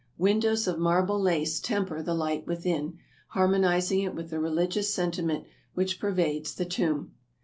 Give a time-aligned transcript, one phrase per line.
[0.17, 5.99] Windows of marble lace temper the light within, harmonizing it with the religious sentiment which
[5.99, 7.13] pervades the tomb.